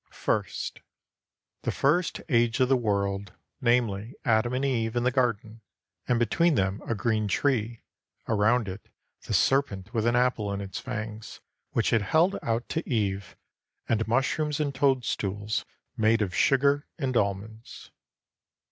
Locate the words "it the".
8.67-9.33